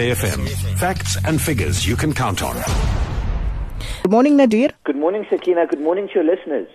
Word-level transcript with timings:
SAFM. 0.00 0.48
Facts 0.78 1.18
and 1.26 1.40
figures 1.40 1.86
you 1.86 1.94
can 1.94 2.14
count 2.14 2.42
on. 2.42 2.56
Good 4.02 4.10
morning, 4.10 4.38
Nadir. 4.38 4.70
Good 4.84 4.96
morning, 4.96 5.26
Sakina. 5.28 5.66
Good 5.66 5.80
morning 5.80 6.08
to 6.08 6.14
your 6.14 6.24
listeners. 6.24 6.68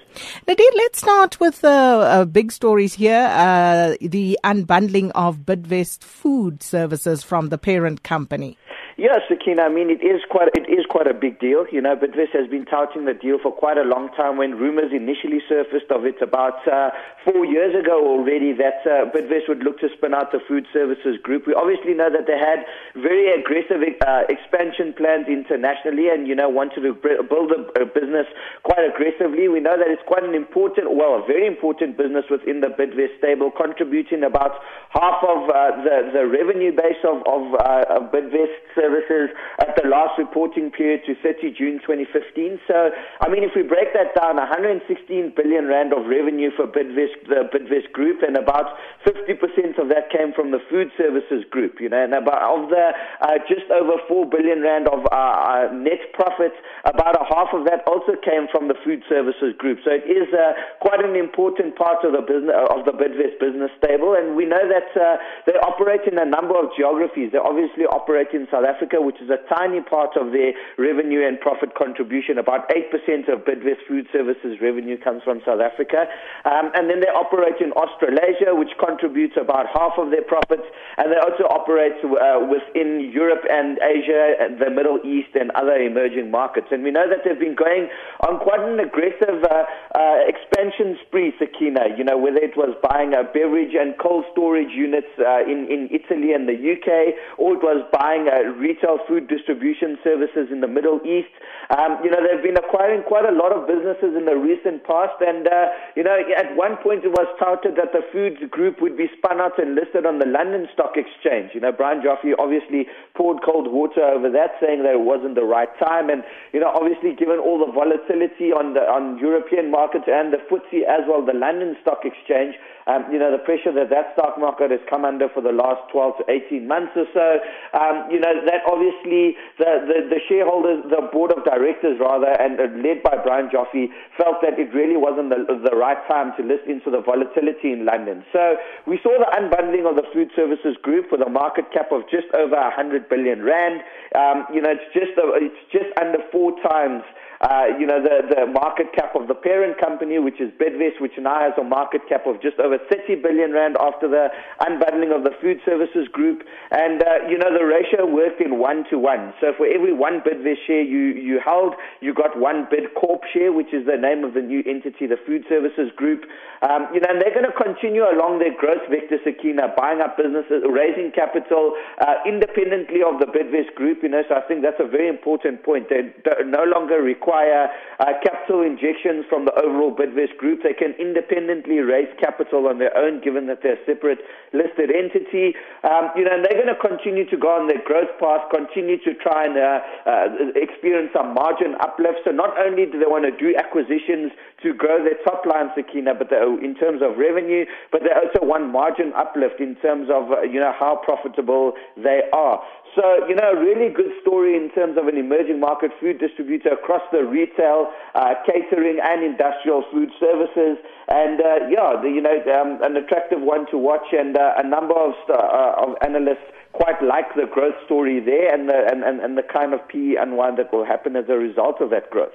Nadir, 0.47 0.69
let's 0.75 0.99
start 0.99 1.39
with 1.39 1.63
uh, 1.63 1.67
uh, 1.69 2.25
big 2.25 2.51
stories 2.51 2.93
here. 2.93 3.27
Uh, 3.31 3.95
the 3.99 4.37
unbundling 4.43 5.11
of 5.15 5.39
Bidvest 5.39 6.03
Food 6.03 6.61
Services 6.61 7.23
from 7.23 7.49
the 7.49 7.57
parent 7.57 8.03
company. 8.03 8.59
Yes, 8.97 9.27
Sakina. 9.27 9.63
I 9.63 9.69
mean, 9.69 9.91
it 9.91 9.99
is 9.99 10.23
quite 10.31 10.47
it 10.55 10.71
is 10.71 10.87
quite 10.87 11.03
a 11.03 11.13
big 11.13 11.35
deal, 11.37 11.67
you 11.67 11.83
know. 11.83 11.99
Bidvest 11.99 12.31
has 12.31 12.47
been 12.47 12.63
touting 12.63 13.03
the 13.03 13.13
deal 13.13 13.35
for 13.43 13.51
quite 13.51 13.75
a 13.75 13.83
long 13.83 14.07
time. 14.15 14.39
When 14.39 14.55
rumours 14.55 14.95
initially 14.95 15.43
surfaced 15.51 15.91
of 15.91 16.07
it 16.07 16.15
about 16.23 16.63
uh, 16.63 16.95
four 17.27 17.43
years 17.43 17.75
ago 17.75 17.99
already, 17.99 18.55
that 18.55 18.87
uh, 18.87 19.11
Bidvest 19.11 19.51
would 19.51 19.67
look 19.67 19.83
to 19.83 19.91
spin 19.99 20.15
out 20.15 20.31
the 20.31 20.39
food 20.47 20.63
services 20.71 21.19
group. 21.19 21.43
We 21.43 21.51
obviously 21.51 21.91
know 21.91 22.07
that 22.07 22.23
they 22.23 22.39
had 22.39 22.63
very 22.95 23.35
aggressive 23.35 23.83
uh, 23.83 24.31
expansion 24.31 24.95
plans 24.95 25.27
internationally, 25.27 26.07
and 26.07 26.23
you 26.23 26.35
know 26.35 26.47
wanted 26.47 26.87
to 26.87 26.95
build 26.95 27.51
a, 27.51 27.83
business 27.83 28.31
quite 28.63 28.87
aggressively. 28.87 29.51
We 29.51 29.59
know 29.59 29.75
that 29.75 29.91
it's 29.91 30.07
quite 30.07 30.23
an 30.23 30.39
important, 30.39 30.95
well, 30.95 31.19
a 31.19 31.23
very 31.27 31.43
important 31.51 31.99
business 31.99 32.23
within 32.31 32.63
the 32.63 32.71
Bidvest 32.71 33.19
stable, 33.19 33.51
contributing 33.51 34.23
about 34.23 34.55
half 34.95 35.19
of 35.19 35.51
uh, 35.51 35.83
the 35.83 36.15
the 36.15 36.23
revenue 36.31 36.71
base 36.71 37.03
of 37.03 37.27
of, 37.27 37.43
uh, 37.59 37.99
of 37.99 38.15
Bidvest 38.15 38.55
services 38.85 39.33
at 39.59 39.73
the 39.81 39.87
last 39.89 40.17
reporting 40.17 40.69
period 40.69 41.01
to 41.05 41.15
30 41.25 41.57
June 41.57 41.81
2015. 41.81 42.59
So, 42.67 42.93
I 43.21 43.29
mean, 43.29 43.41
if 43.41 43.51
we 43.55 43.63
break 43.63 43.93
that 43.97 44.13
down, 44.13 44.37
116 44.37 44.85
billion 45.33 45.65
rand 45.65 45.93
of 45.93 46.05
revenue 46.05 46.51
for 46.53 46.69
Bidvest, 46.69 47.25
the 47.25 47.49
Bidvest 47.49 47.91
group, 47.93 48.21
and 48.21 48.37
about 48.37 48.77
50% 49.05 49.81
of 49.81 49.89
that 49.89 50.13
came 50.13 50.33
from 50.33 50.51
the 50.51 50.61
food 50.69 50.93
services 50.97 51.43
group, 51.49 51.81
you 51.81 51.89
know, 51.89 52.03
and 52.03 52.13
about 52.13 52.45
of 52.45 52.69
the 52.69 52.93
uh, 53.21 53.37
just 53.49 53.65
over 53.73 53.97
4 54.07 54.29
billion 54.29 54.61
rand 54.61 54.87
of 54.87 55.01
uh, 55.09 55.15
uh, 55.15 55.73
net 55.73 56.13
profits, 56.13 56.55
about 56.85 57.17
a 57.17 57.25
half 57.25 57.49
of 57.53 57.65
that 57.65 57.81
also 57.89 58.13
came 58.21 58.45
from 58.51 58.67
the 58.69 58.77
food 58.85 59.01
services 59.09 59.57
group. 59.57 59.79
So 59.81 59.91
it 59.97 60.05
is 60.05 60.29
uh, 60.29 60.53
quite 60.81 61.01
an 61.01 61.15
important 61.15 61.75
part 61.75 62.05
of 62.05 62.13
the 62.13 62.21
business 62.21 62.53
of 62.69 62.85
the 62.85 62.93
Bidvest 62.93 63.41
business 63.41 63.73
stable, 63.81 64.13
and 64.13 64.35
we 64.35 64.45
know 64.45 64.61
that 64.61 64.93
uh, 64.93 65.17
they 65.49 65.57
operate 65.65 66.05
in 66.05 66.21
a 66.21 66.25
number 66.25 66.53
of 66.53 66.69
geographies. 66.77 67.31
They 67.31 67.41
obviously 67.41 67.89
operate 67.89 68.29
in 68.33 68.45
South 68.51 68.65
Africa. 68.65 68.74
Africa, 68.75 68.99
which 68.99 69.15
is 69.23 69.31
a 69.31 69.39
tiny 69.47 69.79
part 69.79 70.17
of 70.19 70.35
their 70.35 70.51
revenue 70.77 71.23
and 71.25 71.39
profit 71.39 71.75
contribution. 71.75 72.37
About 72.37 72.67
8% 72.67 73.31
of 73.31 73.47
Bidvest 73.47 73.87
Food 73.87 74.07
Services 74.11 74.59
revenue 74.59 74.99
comes 74.99 75.23
from 75.23 75.39
South 75.45 75.61
Africa. 75.63 76.11
Um, 76.43 76.75
and 76.75 76.89
then 76.91 76.99
they 76.99 77.07
operate 77.07 77.63
in 77.63 77.71
Australasia, 77.71 78.51
which 78.51 78.75
contributes 78.75 79.39
about 79.39 79.71
half 79.71 79.95
of 79.97 80.11
their 80.11 80.27
profits. 80.27 80.67
And 80.97 81.11
they 81.11 81.19
also 81.23 81.47
operate 81.47 81.95
uh, 82.03 82.43
within 82.43 83.11
Europe 83.15 83.47
and 83.47 83.79
Asia, 83.79 84.35
and 84.43 84.59
the 84.59 84.69
Middle 84.69 84.99
East, 85.07 85.31
and 85.39 85.51
other 85.55 85.79
emerging 85.79 86.31
markets. 86.31 86.67
And 86.71 86.83
we 86.83 86.91
know 86.91 87.07
that 87.07 87.23
they've 87.23 87.39
been 87.39 87.55
going 87.55 87.87
on 88.27 88.39
quite 88.43 88.59
an 88.59 88.79
aggressive 88.79 89.39
uh, 89.47 89.63
uh, 89.95 90.17
expansion 90.27 90.97
spree, 91.07 91.31
Sakina, 91.39 91.95
you 91.95 92.03
know, 92.03 92.17
whether 92.17 92.43
it 92.43 92.57
was 92.57 92.75
buying 92.83 93.13
a 93.13 93.23
beverage 93.23 93.71
and 93.71 93.95
cold 94.01 94.25
storage 94.31 94.73
units 94.75 95.07
uh, 95.19 95.43
in, 95.47 95.67
in 95.69 95.87
Italy 95.91 96.33
and 96.33 96.49
the 96.49 96.57
UK, 96.57 97.15
or 97.37 97.55
it 97.55 97.63
was 97.63 97.85
buying 97.93 98.27
a 98.27 98.51
retail 98.65 98.97
food 99.07 99.29
distribution 99.29 99.97
services 100.01 100.49
in 100.49 100.61
the 100.61 100.67
Middle 100.67 100.97
East. 101.05 101.29
Um, 101.69 102.01
you 102.01 102.09
know, 102.09 102.17
they've 102.25 102.41
been 102.41 102.57
acquiring 102.57 103.05
quite 103.05 103.25
a 103.25 103.33
lot 103.33 103.53
of 103.53 103.69
businesses 103.69 104.17
in 104.17 104.25
the 104.25 104.33
recent 104.33 104.81
past, 104.85 105.21
and 105.21 105.45
uh, 105.45 105.69
you 105.93 106.01
know, 106.01 106.17
at 106.17 106.57
one 106.57 106.77
point 106.81 107.05
it 107.05 107.13
was 107.13 107.29
touted 107.37 107.77
that 107.77 107.93
the 107.93 108.01
foods 108.09 108.41
group 108.49 108.81
would 108.81 108.97
be 108.97 109.05
spun 109.17 109.37
out 109.41 109.57
and 109.61 109.77
listed 109.77 110.05
on 110.05 110.17
the 110.17 110.25
London 110.25 110.65
Stock 110.73 110.97
Exchange. 110.97 111.53
You 111.53 111.61
know, 111.61 111.71
Brian 111.71 112.01
Joffe 112.01 112.33
obviously 112.37 112.89
poured 113.13 113.45
cold 113.45 113.69
water 113.69 114.01
over 114.01 114.29
that, 114.33 114.57
saying 114.61 114.81
that 114.83 114.97
it 114.97 115.05
wasn't 115.05 115.35
the 115.37 115.45
right 115.45 115.69
time, 115.77 116.09
and 116.09 116.25
you 116.53 116.59
know, 116.59 116.73
obviously 116.73 117.13
given 117.13 117.37
all 117.37 117.61
the 117.61 117.69
volatility 117.69 118.49
on 118.49 118.73
the 118.73 118.81
on 118.81 119.17
European 119.21 119.69
markets 119.69 120.05
and 120.09 120.33
the 120.33 120.41
FTSE 120.49 120.85
as 120.89 121.05
well, 121.05 121.21
the 121.21 121.37
London 121.37 121.77
Stock 121.81 122.01
Exchange. 122.05 122.57
Um, 122.85 123.09
you 123.09 123.17
know, 123.17 123.33
the 123.33 123.41
pressure 123.41 123.73
that 123.73 123.89
that 123.89 124.13
stock 124.13 124.37
market 124.37 124.69
has 124.69 124.79
come 124.85 125.05
under 125.05 125.25
for 125.33 125.41
the 125.41 125.49
last 125.49 125.81
12 125.89 126.21
to 126.21 126.23
18 126.29 126.67
months 126.69 126.93
or 126.93 127.09
so. 127.17 127.41
Um, 127.73 128.05
you 128.13 128.21
know, 128.21 128.29
obviously 128.63 129.35
the, 129.59 129.83
the, 129.83 129.97
the 130.15 130.21
shareholders, 130.27 130.83
the 130.87 131.03
board 131.11 131.31
of 131.31 131.43
directors 131.43 131.99
rather, 131.99 132.31
and 132.39 132.59
uh, 132.59 132.71
led 132.79 133.03
by 133.03 133.19
Brian 133.19 133.51
Joffe, 133.51 133.91
felt 134.15 134.39
that 134.41 134.55
it 134.55 134.71
really 134.73 134.95
wasn't 134.95 135.29
the, 135.29 135.43
the 135.43 135.75
right 135.75 135.99
time 136.07 136.31
to 136.39 136.41
list 136.43 136.67
into 136.67 136.91
the 136.91 137.01
volatility 137.01 137.71
in 137.71 137.85
London. 137.85 138.23
So 138.31 138.55
we 138.87 138.99
saw 139.01 139.15
the 139.17 139.29
unbundling 139.35 139.89
of 139.89 139.95
the 139.95 140.07
food 140.13 140.29
services 140.35 140.77
group 140.81 141.11
with 141.11 141.21
a 141.21 141.29
market 141.29 141.71
cap 141.73 141.91
of 141.91 142.07
just 142.09 142.27
over 142.33 142.55
100 142.55 143.09
billion 143.09 143.43
rand. 143.43 143.81
Um, 144.15 144.45
you 144.53 144.61
know, 144.61 144.71
it's 144.71 144.89
just, 144.93 145.11
it's 145.17 145.63
just 145.71 145.91
under 145.99 146.19
four 146.31 146.55
times 146.61 147.03
uh, 147.41 147.67
you 147.77 147.85
know, 147.85 148.01
the, 148.01 148.23
the 148.31 148.45
market 148.47 148.87
cap 148.95 149.15
of 149.15 149.27
the 149.27 149.35
parent 149.35 149.77
company, 149.79 150.19
which 150.19 150.39
is 150.39 150.49
Bidvest, 150.55 151.01
which 151.01 151.11
now 151.19 151.39
has 151.39 151.53
a 151.59 151.63
market 151.63 152.01
cap 152.07 152.25
of 152.25 152.41
just 152.41 152.57
over 152.59 152.77
30 152.89 153.21
billion 153.21 153.51
rand 153.51 153.75
after 153.79 154.07
the 154.07 154.29
unbundling 154.61 155.15
of 155.15 155.23
the 155.23 155.31
food 155.41 155.59
services 155.65 156.07
group. 156.11 156.43
And, 156.71 157.03
uh, 157.03 157.27
you 157.27 157.37
know, 157.37 157.51
the 157.51 157.65
ratio 157.65 158.07
worked 158.07 158.39
in 158.45 158.59
one 158.59 158.85
to 158.89 158.97
one. 158.97 159.33
So 159.41 159.51
for 159.57 159.67
every 159.67 159.93
one 159.93 160.21
Bidvest 160.21 160.63
share 160.65 160.81
you, 160.81 161.11
you 161.17 161.41
held, 161.43 161.75
you 161.99 162.13
got 162.13 162.39
one 162.39 162.67
Bidcorp 162.71 163.21
share, 163.33 163.51
which 163.51 163.73
is 163.73 163.85
the 163.85 163.97
name 163.97 164.23
of 164.23 164.33
the 164.33 164.41
new 164.41 164.63
entity, 164.65 165.07
the 165.07 165.19
food 165.25 165.43
services 165.49 165.91
group. 165.95 166.23
Um, 166.63 166.87
you 166.93 167.01
know, 167.01 167.11
and 167.11 167.21
they're 167.21 167.35
going 167.35 167.45
to 167.45 167.57
continue 167.57 168.07
along 168.07 168.39
their 168.39 168.55
growth 168.55 168.87
vector, 168.89 169.19
Sakina, 169.23 169.73
buying 169.75 169.99
up 169.99 170.15
businesses, 170.15 170.63
raising 170.63 171.11
capital 171.11 171.75
uh, 171.99 172.23
independently 172.25 173.03
of 173.03 173.19
the 173.19 173.27
Bidvest 173.27 173.75
group. 173.75 173.99
You 174.01 174.09
know, 174.09 174.23
so 174.29 174.35
I 174.35 174.41
think 174.47 174.61
that's 174.63 174.79
a 174.79 174.87
very 174.87 175.09
important 175.09 175.63
point. 175.65 175.89
They 175.89 176.13
no 176.45 176.63
longer 176.63 177.01
require 177.01 177.25
require 177.25 177.69
uh, 177.99 178.13
capital 178.23 178.61
injections 178.61 179.25
from 179.29 179.45
the 179.45 179.53
overall 179.55 179.95
Bidvest 179.95 180.37
group. 180.37 180.61
They 180.63 180.73
can 180.73 180.93
independently 180.99 181.79
raise 181.79 182.11
capital 182.19 182.67
on 182.67 182.79
their 182.79 182.95
own, 182.97 183.21
given 183.21 183.47
that 183.47 183.59
they're 183.63 183.79
a 183.79 183.85
separate 183.85 184.19
listed 184.53 184.91
entity. 184.91 185.55
Um, 185.83 186.11
you 186.15 186.23
know, 186.23 186.35
and 186.35 186.43
they're 186.43 186.59
going 186.59 186.73
to 186.73 186.79
continue 186.79 187.27
to 187.29 187.37
go 187.37 187.49
on 187.49 187.67
their 187.67 187.81
growth 187.83 188.11
path, 188.19 188.24
continue 188.51 188.97
to 189.03 189.13
try 189.15 189.45
and 189.45 189.57
uh, 189.57 189.79
uh, 190.05 190.27
experience 190.55 191.11
some 191.13 191.33
margin 191.33 191.75
uplift. 191.81 192.19
So 192.25 192.31
not 192.31 192.57
only 192.59 192.85
do 192.85 192.99
they 192.99 193.09
want 193.09 193.25
to 193.25 193.33
do 193.35 193.55
acquisitions 193.55 194.31
to 194.63 194.73
grow 194.73 195.03
their 195.03 195.17
top 195.23 195.45
line, 195.45 195.69
Sakina, 195.75 196.13
but 196.15 196.29
they, 196.29 196.37
in 196.37 196.75
terms 196.75 197.01
of 197.01 197.17
revenue, 197.17 197.65
but 197.91 198.01
they 198.01 198.13
also 198.13 198.45
want 198.45 198.71
margin 198.71 199.13
uplift 199.15 199.59
in 199.59 199.75
terms 199.77 200.09
of 200.11 200.31
uh, 200.31 200.41
you 200.41 200.59
know 200.59 200.73
how 200.77 200.99
profitable 201.03 201.73
they 201.97 202.21
are. 202.33 202.61
So, 202.95 203.27
you 203.27 203.35
know, 203.35 203.51
really 203.51 203.91
good 203.91 204.11
story 204.21 204.55
in 204.55 204.71
terms 204.71 204.97
of 204.97 205.07
an 205.07 205.17
emerging 205.17 205.59
market 205.59 205.91
food 205.99 206.17
distributor 206.17 206.69
across 206.69 207.01
the 207.11 207.25
retail, 207.25 207.91
uh, 208.15 208.35
catering, 208.47 208.99
and 209.03 209.21
industrial 209.21 209.83
food 209.91 210.09
services. 210.17 210.79
And, 211.09 211.41
uh, 211.41 211.67
yeah, 211.67 211.99
the, 212.01 212.07
you 212.07 212.21
know, 212.21 212.39
um, 212.55 212.79
an 212.81 212.95
attractive 212.95 213.41
one 213.41 213.67
to 213.71 213.77
watch, 213.77 214.07
and 214.13 214.37
uh, 214.37 214.63
a 214.63 214.65
number 214.65 214.95
of, 214.95 215.13
uh, 215.27 215.83
of 215.83 215.95
analysts 216.07 216.47
quite 216.75 217.01
like 217.01 217.33
the 217.35 217.47
growth 217.51 217.75
story 217.85 218.19
there 218.19 218.53
and 218.53 218.69
the, 218.69 218.87
and, 218.91 219.03
and, 219.03 219.19
and 219.19 219.37
the 219.37 219.43
kind 219.43 219.73
of 219.73 219.85
PE 219.87 220.15
unwind 220.19 220.57
that 220.57 220.71
will 220.73 220.85
happen 220.85 221.15
as 221.15 221.25
a 221.29 221.37
result 221.37 221.81
of 221.81 221.89
that 221.89 222.09
growth. 222.11 222.33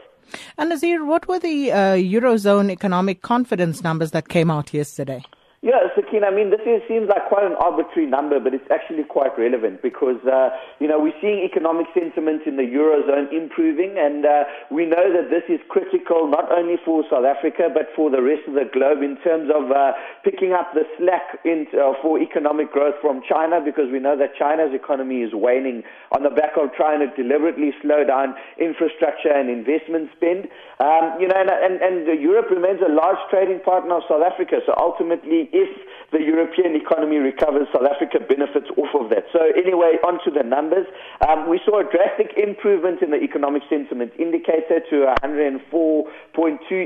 And 0.56 0.70
Nazir, 0.70 1.04
what 1.04 1.28
were 1.28 1.38
the 1.38 1.72
uh, 1.72 1.76
Eurozone 1.96 2.70
economic 2.70 3.22
confidence 3.22 3.82
numbers 3.82 4.12
that 4.12 4.28
came 4.28 4.50
out 4.50 4.72
yesterday? 4.72 5.22
Yeah, 5.60 5.92
Sakina, 5.92 6.28
I 6.28 6.34
mean, 6.34 6.48
this 6.48 6.64
is, 6.64 6.80
seems 6.88 7.12
like 7.12 7.28
quite 7.28 7.44
an 7.44 7.52
arbitrary 7.52 8.08
number, 8.08 8.40
but 8.40 8.56
it's 8.56 8.64
actually 8.72 9.04
quite 9.04 9.36
relevant 9.36 9.84
because, 9.84 10.16
uh, 10.24 10.56
you 10.80 10.88
know, 10.88 10.96
we're 10.96 11.12
seeing 11.20 11.44
economic 11.44 11.84
sentiment 11.92 12.48
in 12.48 12.56
the 12.56 12.64
Eurozone 12.64 13.28
improving, 13.28 13.92
and 14.00 14.24
uh, 14.24 14.48
we 14.72 14.88
know 14.88 15.12
that 15.12 15.28
this 15.28 15.44
is 15.52 15.60
critical 15.68 16.32
not 16.32 16.48
only 16.48 16.80
for 16.80 17.04
South 17.12 17.28
Africa, 17.28 17.68
but 17.68 17.92
for 17.92 18.08
the 18.08 18.24
rest 18.24 18.48
of 18.48 18.56
the 18.56 18.64
globe 18.72 19.04
in 19.04 19.20
terms 19.20 19.52
of 19.52 19.68
uh, 19.68 19.92
picking 20.24 20.56
up 20.56 20.72
the 20.72 20.88
slack 20.96 21.44
in, 21.44 21.68
uh, 21.76 21.92
for 22.00 22.16
economic 22.16 22.72
growth 22.72 22.96
from 23.04 23.20
China, 23.28 23.60
because 23.60 23.92
we 23.92 24.00
know 24.00 24.16
that 24.16 24.32
China's 24.40 24.72
economy 24.72 25.20
is 25.20 25.36
waning 25.36 25.84
on 26.16 26.24
the 26.24 26.32
back 26.32 26.56
of 26.56 26.72
trying 26.72 27.04
to 27.04 27.08
deliberately 27.20 27.76
slow 27.84 28.00
down 28.00 28.32
infrastructure 28.56 29.28
and 29.28 29.52
investment 29.52 30.08
spend. 30.16 30.48
Um, 30.80 31.20
you 31.20 31.28
know, 31.28 31.36
and, 31.36 31.52
and, 31.52 31.84
and 31.84 32.08
Europe 32.16 32.48
remains 32.48 32.80
a 32.80 32.88
large 32.88 33.20
trading 33.28 33.60
partner 33.60 34.00
of 34.00 34.08
South 34.08 34.24
Africa, 34.24 34.64
so 34.64 34.72
ultimately, 34.80 35.49
if 35.52 35.70
the 36.12 36.18
European 36.18 36.74
economy 36.74 37.18
recovers, 37.18 37.68
South 37.72 37.86
Africa 37.86 38.18
benefits 38.18 38.66
off 38.76 38.90
of 38.98 39.10
that. 39.10 39.30
So 39.32 39.46
anyway, 39.54 39.98
onto 40.02 40.30
the 40.30 40.42
numbers. 40.42 40.86
Um, 41.22 41.48
we 41.48 41.60
saw 41.64 41.80
a 41.80 41.86
drastic 41.86 42.34
improvement 42.36 43.02
in 43.02 43.10
the 43.10 43.22
economic 43.22 43.62
sentiment 43.70 44.12
indicator 44.18 44.82
to 44.90 45.14
104.2 45.22 45.62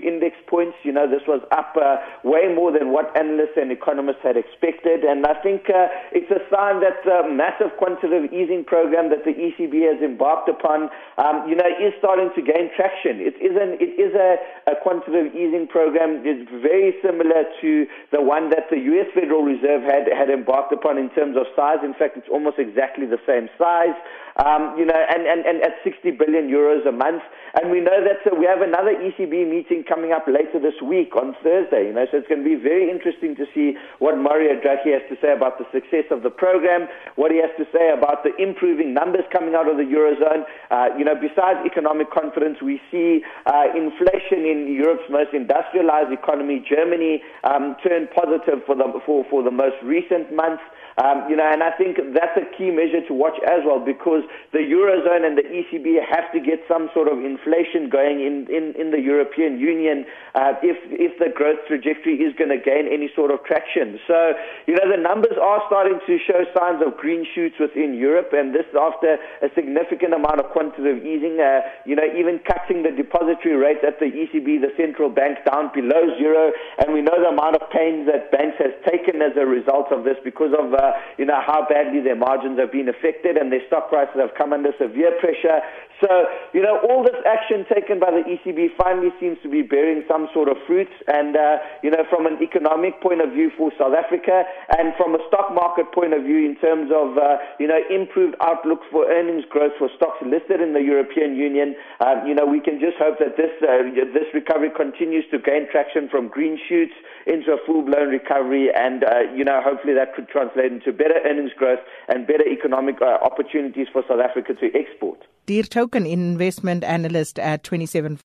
index 0.04 0.36
points. 0.46 0.76
You 0.84 0.92
know, 0.92 1.08
this 1.08 1.24
was 1.26 1.40
up 1.52 1.72
uh, 1.80 2.04
way 2.22 2.52
more 2.52 2.70
than 2.70 2.92
what 2.92 3.16
analysts 3.16 3.56
and 3.56 3.72
economists 3.72 4.20
had 4.22 4.36
expected. 4.36 5.04
And 5.04 5.24
I 5.24 5.40
think 5.40 5.72
uh, 5.72 5.88
it's 6.12 6.30
a 6.30 6.44
sign 6.52 6.84
that 6.84 7.00
the 7.08 7.24
massive 7.24 7.72
quantitative 7.80 8.28
easing 8.28 8.64
program 8.64 9.08
that 9.08 9.24
the 9.24 9.32
ECB 9.32 9.88
has 9.88 10.02
embarked 10.04 10.48
upon, 10.52 10.92
um, 11.16 11.48
you 11.48 11.56
know, 11.56 11.68
is 11.80 11.96
starting 11.98 12.28
to 12.36 12.42
gain 12.44 12.68
traction. 12.76 13.24
It 13.24 13.40
is, 13.40 13.56
an, 13.56 13.80
it 13.80 13.96
is 13.96 14.12
a, 14.12 14.36
a 14.68 14.76
quantitative 14.84 15.32
easing 15.32 15.64
program. 15.64 16.20
It's 16.28 16.44
very 16.60 16.92
similar 17.00 17.48
to 17.64 17.86
the 18.12 18.20
one 18.20 18.50
that 18.54 18.70
the 18.70 18.78
U.S. 18.94 19.10
Federal 19.12 19.42
Reserve 19.42 19.82
had, 19.82 20.06
had 20.06 20.30
embarked 20.30 20.72
upon 20.72 20.96
in 20.96 21.10
terms 21.10 21.36
of 21.36 21.50
size. 21.58 21.82
In 21.82 21.94
fact, 21.94 22.16
it's 22.16 22.30
almost 22.30 22.58
exactly 22.58 23.06
the 23.06 23.18
same 23.26 23.50
size 23.58 23.98
um, 24.42 24.74
you 24.76 24.84
know, 24.84 24.98
and, 24.98 25.26
and, 25.26 25.46
and 25.46 25.62
at 25.62 25.78
60 25.84 26.10
billion 26.18 26.50
euros 26.50 26.82
a 26.88 26.92
month. 26.92 27.22
And 27.54 27.70
we 27.70 27.78
know 27.78 28.02
that 28.02 28.26
uh, 28.26 28.34
we 28.34 28.46
have 28.46 28.62
another 28.66 28.90
ECB 28.90 29.46
meeting 29.46 29.84
coming 29.86 30.10
up 30.10 30.26
later 30.26 30.58
this 30.58 30.74
week 30.82 31.14
on 31.14 31.38
Thursday, 31.42 31.86
you 31.86 31.94
know, 31.94 32.06
so 32.10 32.18
it's 32.18 32.26
going 32.26 32.42
to 32.42 32.48
be 32.48 32.58
very 32.58 32.90
interesting 32.90 33.36
to 33.38 33.46
see 33.54 33.78
what 34.02 34.18
Mario 34.18 34.58
Draghi 34.58 34.90
has 34.90 35.06
to 35.06 35.14
say 35.22 35.30
about 35.30 35.58
the 35.62 35.66
success 35.70 36.10
of 36.10 36.26
the 36.26 36.34
program, 36.34 36.90
what 37.14 37.30
he 37.30 37.38
has 37.38 37.54
to 37.62 37.66
say 37.70 37.94
about 37.94 38.26
the 38.26 38.34
improving 38.42 38.92
numbers 38.92 39.22
coming 39.30 39.54
out 39.54 39.70
of 39.70 39.78
the 39.78 39.86
Eurozone. 39.86 40.42
Uh, 40.70 40.90
you 40.98 41.06
know, 41.06 41.14
besides 41.14 41.62
economic 41.62 42.10
confidence, 42.10 42.58
we 42.58 42.82
see 42.90 43.22
uh, 43.46 43.70
inflation 43.70 44.42
in 44.42 44.66
Europe's 44.74 45.06
most 45.06 45.30
industrialized 45.30 46.10
economy, 46.10 46.58
Germany, 46.66 47.22
um, 47.46 47.78
turn 47.86 48.10
positive 48.10 48.43
for 48.66 48.74
the, 48.74 48.84
for, 49.04 49.24
for 49.30 49.42
the 49.42 49.50
most 49.50 49.76
recent 49.82 50.34
months. 50.34 50.62
Um, 51.02 51.26
you 51.28 51.34
know, 51.34 51.42
and 51.42 51.58
I 51.58 51.74
think 51.74 51.98
that's 52.14 52.38
a 52.38 52.46
key 52.54 52.70
measure 52.70 53.02
to 53.08 53.14
watch 53.14 53.34
as 53.42 53.66
well 53.66 53.82
because 53.82 54.22
the 54.54 54.62
Eurozone 54.62 55.26
and 55.26 55.34
the 55.34 55.42
ECB 55.42 55.98
have 56.06 56.30
to 56.30 56.38
get 56.38 56.62
some 56.70 56.86
sort 56.94 57.10
of 57.10 57.18
inflation 57.18 57.90
going 57.90 58.22
in, 58.22 58.46
in, 58.46 58.78
in 58.78 58.94
the 58.94 59.02
European 59.02 59.58
Union 59.58 60.06
uh, 60.38 60.54
if, 60.62 60.78
if 60.94 61.18
the 61.18 61.34
growth 61.34 61.58
trajectory 61.66 62.22
is 62.22 62.30
going 62.38 62.54
to 62.54 62.62
gain 62.62 62.86
any 62.86 63.10
sort 63.18 63.34
of 63.34 63.42
traction. 63.42 63.98
So, 64.06 64.38
you 64.70 64.78
know, 64.78 64.86
the 64.86 65.00
numbers 65.00 65.34
are 65.34 65.62
starting 65.66 65.98
to 66.06 66.14
show 66.22 66.46
signs 66.54 66.78
of 66.78 66.94
green 66.94 67.26
shoots 67.34 67.58
within 67.58 67.98
Europe, 67.98 68.30
and 68.30 68.54
this 68.54 68.66
after 68.78 69.18
a 69.42 69.50
significant 69.54 70.14
amount 70.14 70.38
of 70.38 70.50
quantitative 70.54 71.02
easing, 71.02 71.42
uh, 71.42 71.66
you 71.86 71.98
know, 71.98 72.06
even 72.14 72.38
cutting 72.46 72.86
the 72.86 72.94
depository 72.94 73.58
rate 73.58 73.82
at 73.82 73.98
the 73.98 74.14
ECB, 74.14 74.62
the 74.62 74.70
central 74.78 75.10
bank, 75.10 75.42
down 75.42 75.74
below 75.74 76.06
zero, 76.18 76.54
and 76.78 76.94
we 76.94 77.02
know 77.02 77.18
the 77.18 77.34
amount 77.34 77.58
of 77.58 77.66
pains 77.70 78.06
that 78.06 78.30
banks 78.34 78.58
has 78.58 78.74
taken 78.90 79.22
as 79.22 79.38
a 79.38 79.46
result 79.46 79.94
of 79.94 80.02
this 80.02 80.18
because 80.26 80.50
of 80.50 80.74
uh, 80.74 80.90
you 81.18 81.24
know, 81.24 81.38
how 81.38 81.62
badly 81.70 82.02
their 82.02 82.18
margins 82.18 82.58
have 82.58 82.72
been 82.74 82.90
affected 82.90 83.38
and 83.38 83.54
their 83.54 83.62
stock 83.70 83.88
prices 83.88 84.18
have 84.18 84.34
come 84.34 84.52
under 84.52 84.74
severe 84.74 85.14
pressure. 85.22 85.62
So, 86.02 86.26
you 86.52 86.60
know, 86.60 86.82
all 86.82 87.06
this 87.06 87.16
action 87.22 87.62
taken 87.70 88.02
by 88.02 88.10
the 88.10 88.26
ECB 88.26 88.74
finally 88.74 89.14
seems 89.22 89.38
to 89.46 89.48
be 89.48 89.62
bearing 89.62 90.02
some 90.10 90.26
sort 90.34 90.50
of 90.50 90.58
fruits. 90.66 90.92
And, 91.06 91.38
uh, 91.38 91.62
you 91.86 91.90
know, 91.90 92.02
from 92.10 92.26
an 92.26 92.42
economic 92.42 93.00
point 93.00 93.22
of 93.22 93.30
view 93.30 93.54
for 93.56 93.70
South 93.78 93.94
Africa 93.94 94.42
and 94.76 94.92
from 94.98 95.14
a 95.14 95.22
stock 95.30 95.54
market 95.54 95.94
point 95.94 96.12
of 96.12 96.26
view 96.26 96.42
in 96.42 96.58
terms 96.58 96.90
of, 96.90 97.16
uh, 97.16 97.38
you 97.62 97.70
know, 97.70 97.78
improved 97.88 98.34
outlook 98.42 98.82
for 98.90 99.06
earnings 99.06 99.44
growth 99.48 99.72
for 99.78 99.88
stocks 99.94 100.18
listed 100.26 100.60
in 100.60 100.74
the 100.74 100.82
European 100.82 101.38
Union, 101.38 101.76
um, 102.02 102.26
you 102.26 102.34
know, 102.34 102.44
we 102.44 102.58
can 102.58 102.82
just 102.82 102.98
hope 102.98 103.22
that 103.22 103.38
this, 103.38 103.54
uh, 103.62 103.86
this 104.10 104.26
recovery 104.34 104.74
continues 104.74 105.24
to 105.30 105.38
gain 105.38 105.70
traction 105.70 106.08
from 106.10 106.26
green 106.26 106.58
shoots 106.68 106.94
into 107.26 107.54
a 107.54 107.58
full-blown 107.64 108.10
recovery. 108.10 108.23
And, 108.30 109.04
uh, 109.04 109.32
you 109.34 109.44
know, 109.44 109.60
hopefully 109.62 109.94
that 109.94 110.14
could 110.14 110.28
translate 110.28 110.72
into 110.72 110.92
better 110.92 111.20
earnings 111.24 111.52
growth 111.56 111.80
and 112.08 112.26
better 112.26 112.46
economic 112.46 112.96
uh, 113.00 113.18
opportunities 113.22 113.86
for 113.92 114.02
South 114.08 114.20
Africa 114.20 114.54
to 114.54 114.70
export. 114.74 115.20
Dear 115.46 115.62
Token 115.62 116.06
investment 116.06 116.84
analyst 116.84 117.38
at 117.38 117.62
27 117.64 118.16